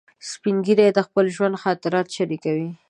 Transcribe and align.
سپین 0.29 0.55
ږیری 0.65 0.87
د 0.93 0.99
خپل 1.07 1.25
ژوند 1.35 1.55
خاطرات 1.63 2.07
شریکوي 2.15 2.69